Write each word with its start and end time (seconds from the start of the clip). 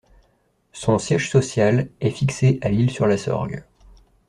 Son 0.71 0.97
siège 0.97 1.29
social 1.29 1.87
est 2.01 2.09
fixé 2.09 2.57
à 2.63 2.69
l'Isle-sur-la-Sorgue. 2.69 3.63